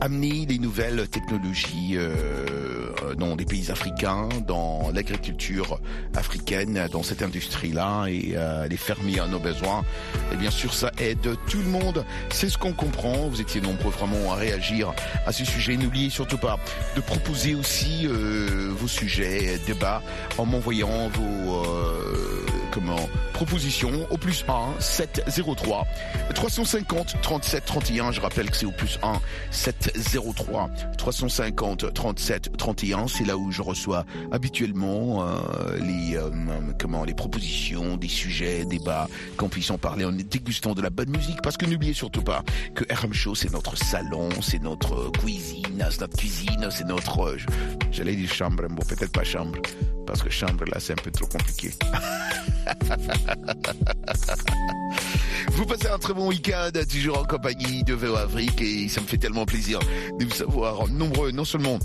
[0.00, 2.14] amener les nouvelles technologies euh,
[3.04, 5.78] euh, dans les pays africains, dans l'agriculture
[6.16, 8.34] africaine, dans cette industrie-là et
[8.68, 9.84] les fermiers en ont besoin.
[10.32, 12.04] Et bien sûr, ça aide tout le monde.
[12.30, 13.28] C'est ce qu'on comprend.
[13.28, 14.92] Vous étiez nombreux vraiment à réagir
[15.26, 15.76] à ce sujet.
[15.76, 16.58] N'oubliez surtout pas
[16.96, 20.02] de proposer aussi vos sujets, débats,
[20.38, 21.62] en m'envoyant vos
[22.72, 23.08] comment
[23.40, 25.86] propositions au plus 1 703
[26.34, 28.12] 350 37 31.
[28.12, 29.18] Je rappelle que c'est au plus 1
[29.50, 30.68] 703
[30.98, 33.08] 350 37 31.
[33.08, 36.28] C'est là où je reçois habituellement euh, les euh,
[36.78, 41.08] comment les propositions, des sujets, débats, qu'on puisse en parler en dégustant de la bonne
[41.08, 41.40] musique.
[41.42, 42.42] Parce que n'oubliez surtout pas
[42.74, 47.38] que RM Show c'est notre salon, c'est notre cuisine, c'est notre cuisine, c'est notre euh,
[47.90, 49.56] j'allais dire chambre, bon peut-être pas chambre
[50.06, 51.70] parce que chambre là c'est un peu trop compliqué.
[55.52, 59.06] Vous passez un très bon week-end, toujours en compagnie de VO Afrique et ça me
[59.06, 59.78] fait tellement plaisir
[60.18, 61.78] de vous savoir nombreux, non seulement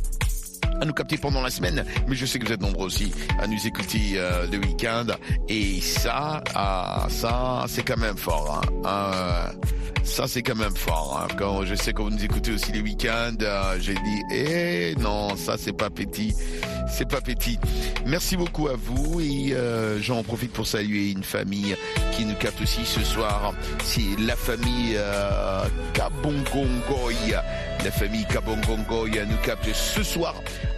[0.82, 3.48] à nous capter pendant la semaine, mais je sais que vous êtes nombreux aussi à
[3.48, 5.06] nous écouter euh, le week-end.
[5.50, 8.62] Et ça, ah, ça, c'est quand même fort.
[8.64, 8.82] hein.
[8.86, 9.52] Euh,
[10.04, 11.20] ça, c'est quand même fort.
[11.24, 11.28] hein.
[11.38, 15.36] Quand je sais que vous nous écoutez aussi les week-ends, euh, j'ai dit, eh non,
[15.36, 16.34] ça, c'est pas petit.
[16.88, 17.58] C'est pas petit.
[18.06, 21.76] Merci beaucoup à vous et euh, j'en profite pour saluer une famille
[22.12, 23.54] qui nous capte aussi ce soir.
[23.84, 25.64] C'est la famille euh,
[25.94, 27.36] Kabongongoy.
[27.86, 30.34] La famille Kabongongoy nous capte ce soir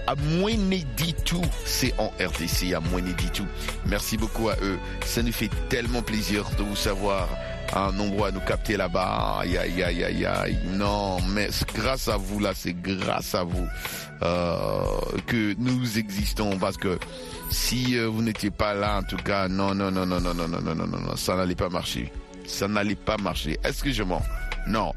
[0.07, 1.39] à Moueneditou.
[1.63, 3.45] C'est en RTC à Moueneditou.
[3.85, 4.77] Merci beaucoup à eux.
[5.05, 7.29] Ça nous fait tellement plaisir de vous savoir
[7.73, 9.37] un nombreux à nous capter là-bas.
[9.39, 10.59] Aïe, aïe, aïe, aïe, aïe.
[10.73, 13.67] Non, mais grâce à vous là, c'est grâce à vous
[14.21, 14.83] euh,
[15.27, 16.99] que nous existons parce que
[17.49, 20.49] si euh, vous n'étiez pas là, en tout cas, non, non, non, non, non, non,
[20.49, 22.11] non, non, non, non, ça n'allait pas marcher.
[22.45, 23.57] Ça n'allait pas marcher.
[23.63, 24.23] Est-ce que je mens
[24.67, 24.91] Non.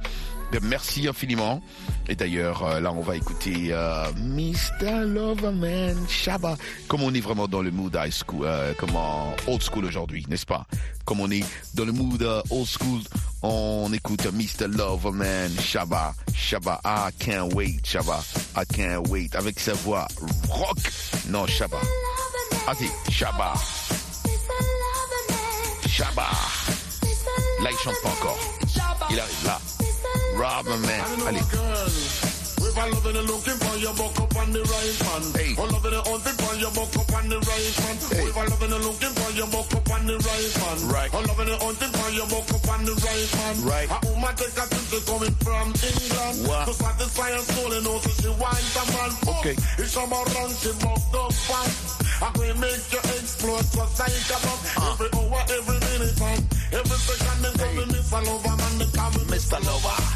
[0.62, 1.62] Merci infiniment.
[2.08, 5.06] Et d'ailleurs, euh, là, on va écouter euh, Mr.
[5.06, 6.56] Loverman Shabba.
[6.88, 10.46] Comme on est vraiment dans le mood high school, euh, comment old school aujourd'hui, n'est-ce
[10.46, 10.66] pas?
[11.04, 11.44] Comme on est
[11.74, 13.00] dans le mood euh, old school,
[13.42, 14.66] on écoute Mr.
[14.68, 16.14] Loverman Shabba.
[16.34, 18.20] Shabba, I can't wait, Shabba.
[18.56, 19.34] I can't wait.
[19.36, 20.08] Avec sa voix
[20.48, 20.78] rock.
[21.28, 21.78] Non, Shabba.
[22.76, 23.54] Si, Shabba.
[25.88, 26.28] Shabba.
[27.62, 28.38] Là, il chante pas encore.
[29.10, 29.60] Il arrive là.
[30.40, 31.04] Rubberman.
[31.20, 32.40] Allez.
[32.64, 35.22] If I loving and looking for you, buck up on the right man.
[35.36, 35.52] Hey.
[35.60, 37.96] Oh, loving and hunting for you, buck up on the right man.
[38.08, 38.24] Hey.
[38.24, 40.78] If I loving and looking for you, buck up on the right man.
[40.88, 41.10] Right.
[41.12, 43.56] Oh, loving and hunting for you, buck up on the right man.
[43.68, 43.88] Right.
[43.92, 46.36] A woman take a trip to coming from England.
[46.48, 46.64] What?
[46.64, 49.12] To satisfy her soul and also she wants a man.
[49.44, 49.54] Okay.
[49.76, 52.00] It's some around, she bucked up fast.
[52.24, 54.60] I will make you explode just like a bomb.
[54.88, 56.40] Every hour, every minute, man.
[56.72, 58.20] Every second, they call me Mr.
[58.24, 58.72] Lover, man.
[58.80, 59.60] They call me Mr.
[59.68, 60.09] Lover.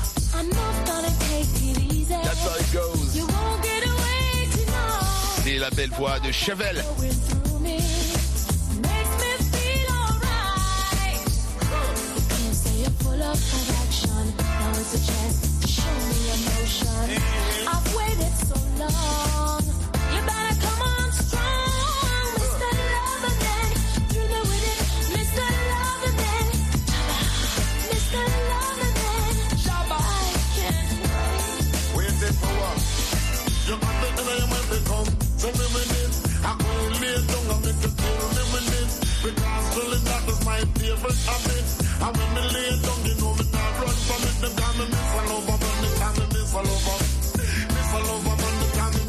[0.45, 2.15] I'm not gonna take it easy.
[2.15, 3.17] That's how it goes.
[3.17, 5.43] You won't get away tonight.
[5.43, 6.77] C'est la belle voix de Chevel.
[6.77, 7.77] Going through me
[8.83, 11.23] makes me feel alright.
[12.17, 14.35] You can't say you're full of affection.
[14.39, 17.23] Now it's a chance to show me emotion.
[17.67, 19.74] I've waited so long.
[40.65, 41.67] My favorite habit.
[42.01, 44.37] And when me lay down, you know me not run from it.
[44.41, 45.77] They call me Miss Lover, man.
[45.85, 46.99] They call me Miss Lover.
[47.75, 47.93] Miss
[48.25, 48.49] man.
[48.55, 49.03] They call me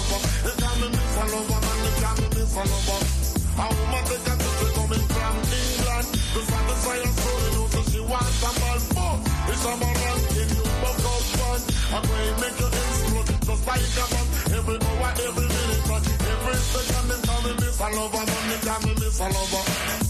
[0.00, 0.30] Lover.
[0.40, 2.50] They call me Miss.
[2.50, 3.08] They call me.
[3.50, 6.08] A woman coming from England.
[6.30, 8.80] To satisfy her soul, you know, so she wants a man.
[8.94, 9.16] Oh,
[9.50, 10.64] it's a man ranking you,
[11.34, 11.60] fun.
[11.90, 12.04] I'm
[12.38, 14.28] make you explode just like a bomb.
[14.54, 15.82] Every hour, every minute.
[16.30, 17.78] Every second, they call me Miss
[18.86, 19.60] me Miss Lover.
[19.70, 20.09] Champion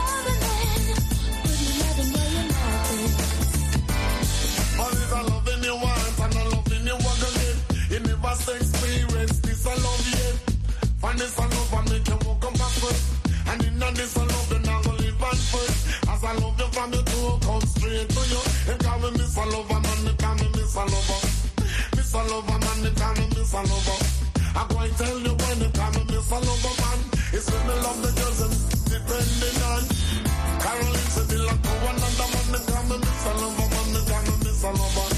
[14.01, 16.09] this I love then I go live on first.
[16.09, 18.41] As I love you from your toe, come straight to you.
[18.65, 21.19] They call me Miss a Lover, man, they call me Miss a Lover.
[21.95, 23.99] Miss a Lover, man, they call me Miss a Lover.
[24.57, 26.99] I go and tell you when they call me Miss a Lover, man.
[27.35, 28.55] It's when me love the girls and
[28.89, 29.83] depending on.
[30.65, 33.87] Caroline said they like to one another, man, they call me Miss a Lover, man,
[33.93, 35.10] they call me Miss a Lover.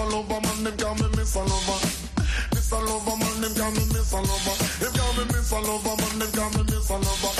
[0.00, 0.64] A Lover, man.
[0.64, 1.78] Them call me Miss a Lover.
[2.52, 3.40] Miss a Lover, man.
[3.40, 4.56] Them call me Miss a Lover.
[4.80, 6.18] Them call me Miss a Lover, man.
[6.18, 7.39] Them call me Miss a Lover.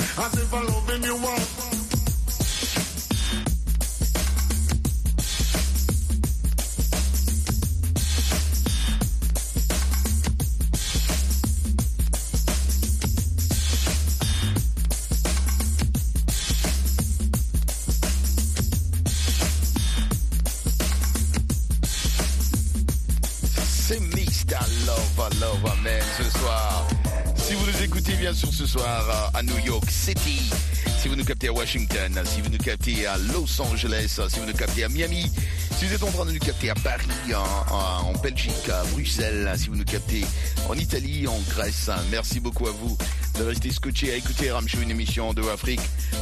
[33.63, 35.31] Angeles, si vous nous captez à Miami,
[35.77, 38.83] si vous êtes en train de nous capter à Paris, en, en- en Belgique, à
[38.91, 40.25] Bruxelles, si vous nous captez
[40.69, 42.97] en Italie, en Grèce, merci beaucoup à vous
[43.39, 45.81] de rester scotché à écouter Ramchou, une émission de Afrique.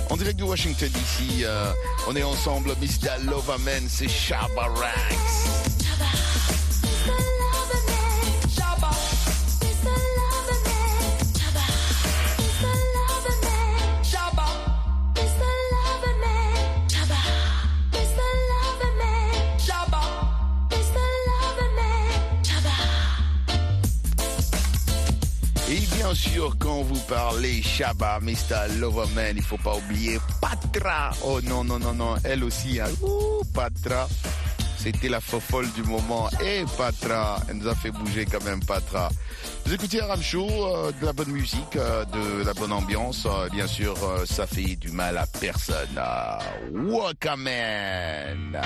[0.10, 1.44] En direct de Washington d'ici,
[2.08, 3.24] on est ensemble, Mr.
[3.26, 4.68] Loverman, c'est Shabba
[27.10, 28.78] vous parlez Shabba, Mr.
[28.80, 31.10] Loverman, il faut pas oublier Patra.
[31.24, 32.86] Oh non, non, non, non, elle aussi, hein.
[33.54, 34.08] Patra.
[34.78, 36.30] C'était la fofolle du moment.
[36.44, 39.10] Et Patra, elle nous a fait bouger quand même, Patra.
[39.66, 43.26] Vous écoutez Aram Show, euh, de la bonne musique, euh, de la bonne ambiance.
[43.26, 43.96] euh, bien sûr,
[44.26, 45.98] ça fait du mal à personne.
[45.98, 46.40] Ah,
[46.74, 48.62] Wakaman.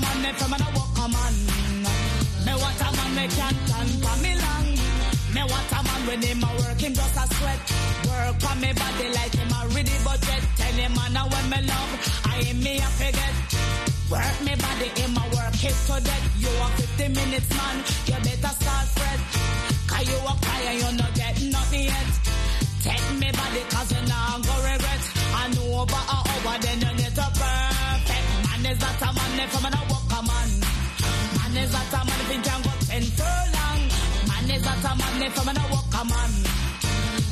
[0.00, 1.34] Man left from a walk a man.
[2.46, 4.68] Me what a man me can't stand for me long.
[5.34, 7.60] Me what a man when him a work him just a sweat.
[8.08, 10.42] Work on me body like him a ready budget.
[10.58, 11.92] Tell him man a when me love,
[12.32, 13.34] I am me a forget.
[14.10, 16.26] Work me body him a work it to death.
[16.42, 17.76] You a 50 minutes man,
[18.08, 19.20] you better start fret.
[19.90, 22.08] Cause you a cry and you not get nothing yet.
[22.84, 25.02] Take me body cause you not go regret.
[25.40, 28.29] And over and over then you need to perfect.
[28.62, 30.50] Man is that a man if I'm a walk a man.
[31.32, 33.82] Man is that a man if he can go ten furlong.
[34.28, 36.32] Man is that a man if I'm a walk a man.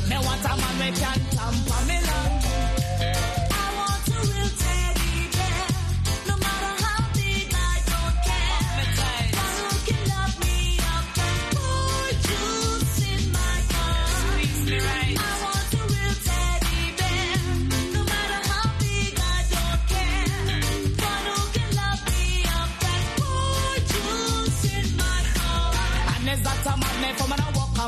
[0.08, 2.07] Me want a man we can tamper me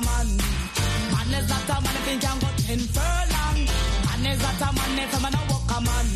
[0.01, 0.29] a man.
[1.13, 3.59] Man is that a man if he can go ten furlong.
[4.07, 6.09] Man is that a man if I'm a walk a man.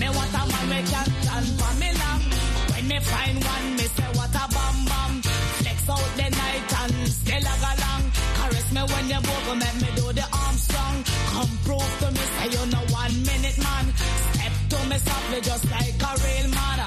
[0.00, 2.22] Me want a man we can stand for me long.
[2.70, 5.12] When me find one, me say what a bam bam.
[5.58, 8.04] Flex out the night and still a along.
[8.36, 10.96] Caress me when you bubble, make me do the Armstrong.
[11.32, 13.86] Come prove to me say you know one minute man.
[14.32, 16.78] Step to me softly just like a real man.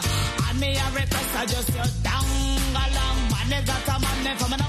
[0.50, 2.28] And me a request I just you down
[2.84, 3.18] along.
[3.32, 4.60] Man is that a man if a a man.
[4.60, 4.65] Man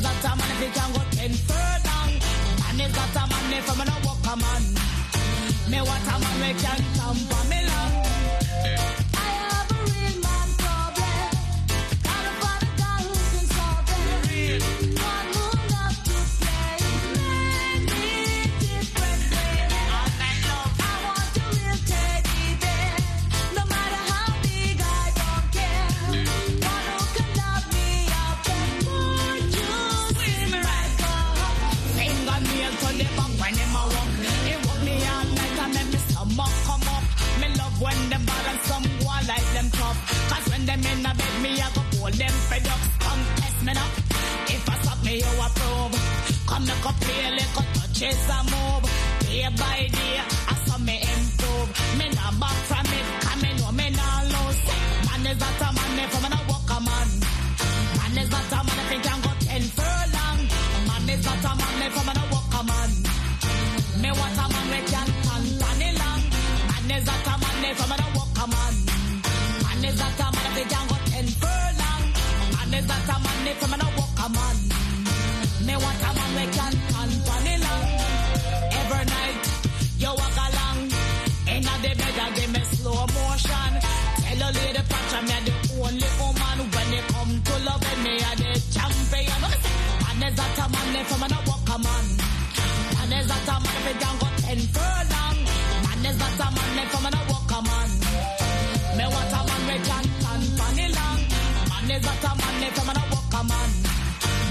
[0.00, 2.12] is that a man if he can go ten furlong.
[2.60, 4.62] Man is that a man if I'm a walk a man.
[5.70, 7.99] Me what a man we can tamper me long.
[47.10, 48.84] Make up play little touches and move.
[49.20, 50.14] Day by day,
[50.48, 51.68] I saw me improve.
[51.98, 54.60] Me not back from it, cause me know me not lose.
[55.06, 57.08] Man is that a man if I'm a walk a man.
[57.98, 60.38] Man is that a man if he can go ten furlong.
[60.88, 62.90] Man is that a man if I'm a walk a man.
[64.02, 66.22] Me want a man we can stand on the long.
[66.70, 68.74] Man is that a man if I'm a walk a man.
[69.64, 72.04] Man is that a man if he can go ten furlong.
[72.54, 74.56] Man is that a man if I'm a walk a man.
[75.66, 76.79] Me want a man we can
[91.80, 94.54] Man is that a man if I'm a walk a
[95.10, 95.36] man.
[95.84, 97.58] Man is that a man if he can go ten a man a walk a
[97.68, 97.90] man.
[98.96, 101.20] Me want a man can stand for the long.
[101.70, 103.70] Man is not a man left from a walk a man.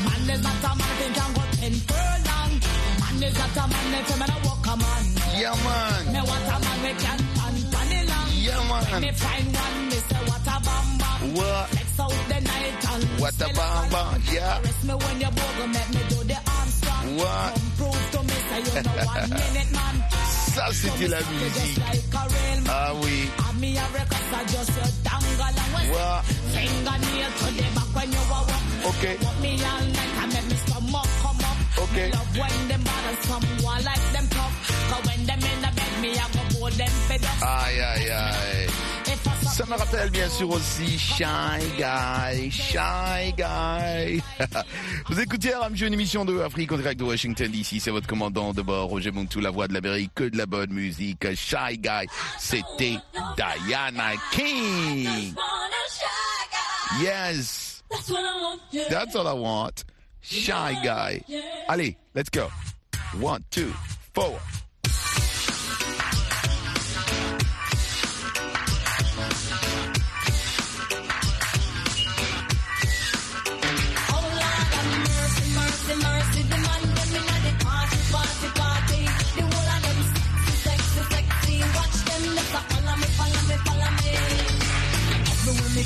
[0.05, 2.53] Man is not a man think can go ten furlong.
[2.99, 5.03] Man is not a man left from a walk a man.
[5.39, 6.01] Yeah, man.
[6.13, 8.29] Me want a man can stand for the long.
[8.33, 8.83] Yeah, man.
[8.89, 10.89] When me find one, me say what a bam.
[11.35, 11.67] What?
[11.69, 14.59] Flex out the night and What a bam, yeah.
[14.59, 15.88] Arrest me when you make me
[17.19, 17.53] voix.
[20.55, 21.81] Ça, c'était la musique.
[22.69, 23.29] Ah oui.
[28.85, 29.03] Ok.
[31.83, 32.11] Okay.
[37.41, 38.88] Aïe, aïe, aïe.
[39.59, 41.25] Ça me rappelle bien sûr aussi Shy
[41.75, 44.23] Guy, Shy Guy.
[45.09, 47.81] Vous écoutez Ramjou, une émission de Afrique en direct de Washington DC.
[47.81, 50.71] C'est votre commandant de bord, Roger Montou, la voix de l'Amérique, que de la bonne
[50.71, 51.35] musique.
[51.35, 52.07] Shy Guy,
[52.37, 52.99] c'était
[53.35, 55.35] Diana King.
[57.01, 57.83] Yes,
[58.89, 59.83] that's all I want.
[60.21, 61.21] Shy Guy.
[61.67, 62.47] Allez, let's go.
[63.19, 63.73] One, two,
[64.13, 64.39] four.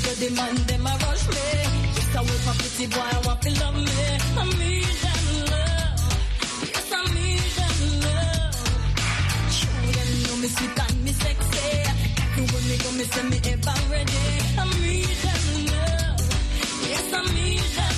[0.02, 1.46] Go, the man them a rush me.
[1.94, 4.08] Just a wait for pretty boy, I want to love me.
[4.36, 6.02] I need them love.
[6.66, 8.58] Yes, I need them love.
[9.54, 11.68] Show them know me sweet and me sexy.
[12.24, 14.24] Everywhere me go, me say me ever ready.
[14.58, 16.20] I need them love.
[16.90, 17.93] Yes, I need that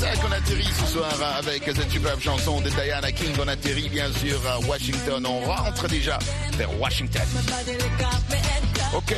[0.00, 3.34] ça qu'on atterrit ce soir avec cette superbe chanson de Diana King.
[3.38, 5.26] On atterrit bien sûr à Washington.
[5.26, 6.18] On rentre déjà
[6.56, 7.22] vers Washington.
[8.94, 9.14] Ok.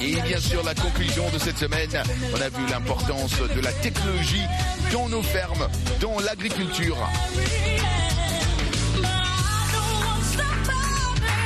[0.00, 2.02] Et bien sûr, la conclusion de cette semaine,
[2.34, 4.44] on a vu l'importance de la technologie
[4.92, 5.66] dans nos fermes,
[6.00, 6.96] dans l'agriculture.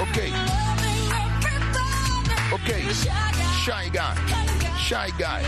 [0.01, 0.52] Ok.
[2.65, 2.71] Ok.
[3.65, 4.15] Shy guy.
[4.79, 5.43] Shy guy.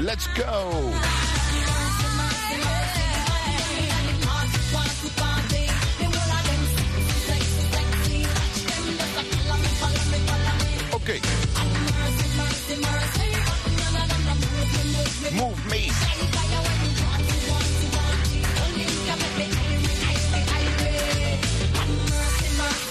[0.00, 0.92] Let's go.
[10.92, 11.20] Ok.
[15.32, 16.47] Move me.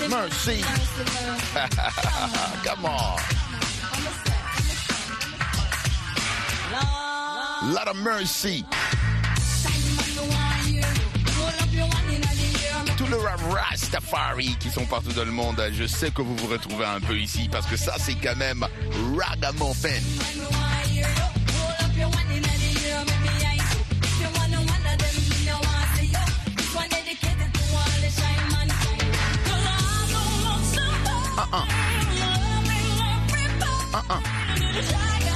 [0.06, 0.62] Mercy.
[2.64, 3.18] Come on.
[7.74, 8.64] Lot of mercy.
[12.96, 16.48] Tout le rap Rastafari qui sont partout dans le monde, je sais que vous vous
[16.48, 18.66] retrouvez un peu ici parce que ça c'est quand même
[19.18, 20.00] ragamuffin.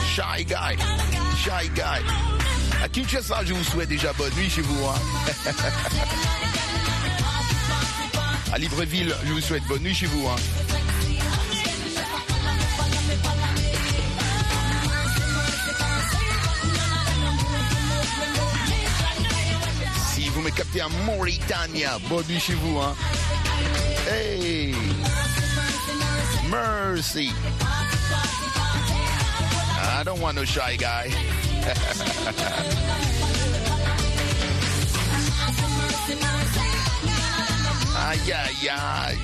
[0.05, 0.77] Shy guy.
[1.37, 2.01] Shy guy.
[2.83, 4.85] À Kinshasa, je vous souhaite déjà bonne nuit chez vous.
[4.85, 4.95] Hein.
[8.53, 10.27] À Libreville, je vous souhaite bonne nuit chez vous.
[10.27, 10.35] Hein.
[20.13, 22.79] Si vous me captez en Mauritania, bonne nuit chez vous.
[22.79, 22.95] Hein.
[24.09, 24.75] Hey!
[26.49, 27.31] Mercy!
[30.01, 31.11] I don't want no shy guy.
[37.95, 39.17] aïe, aïe, aïe.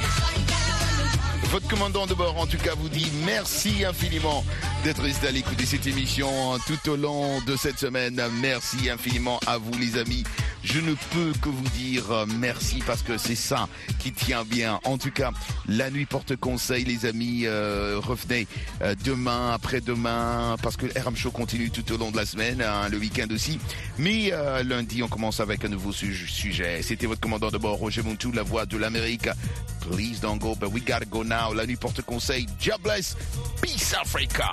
[1.49, 4.45] Votre commandant de bord, en tout cas, vous dit merci infiniment
[4.83, 6.29] d'être resté à l'écoute de cette émission
[6.67, 8.21] tout au long de cette semaine.
[8.39, 10.25] Merci infiniment à vous, les amis.
[10.69, 14.81] Je ne peux que vous dire euh, merci parce que c'est ça qui tient bien.
[14.83, 15.31] En tout cas,
[15.67, 17.43] la nuit porte conseil, les amis.
[17.45, 18.47] euh, revenez
[18.81, 22.89] euh, demain, après-demain, parce que RM Show continue tout au long de la semaine, hein,
[22.89, 23.59] le week-end aussi.
[23.97, 26.81] Mais euh, lundi, on commence avec un nouveau su- sujet.
[26.83, 29.29] C'était votre commandant de bord, Roger Montou, la voix de l'Amérique.
[29.89, 31.53] Please don't go, but we gotta go now.
[31.53, 32.45] La nuit porte conseil.
[32.59, 33.15] Jobless.
[33.61, 34.51] Peace Africa.